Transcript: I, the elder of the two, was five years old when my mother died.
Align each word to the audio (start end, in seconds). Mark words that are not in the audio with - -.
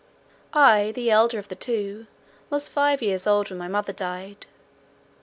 I, 0.55 0.91
the 0.93 1.11
elder 1.11 1.37
of 1.37 1.47
the 1.49 1.55
two, 1.55 2.07
was 2.49 2.67
five 2.67 3.03
years 3.03 3.27
old 3.27 3.51
when 3.51 3.59
my 3.59 3.67
mother 3.67 3.93
died. 3.93 4.47